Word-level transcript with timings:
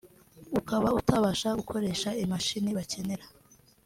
ukaba 0.59 0.89
utabasha 0.99 1.49
gukoresha 1.59 2.09
imashini 2.23 2.69
bakenera 2.77 3.25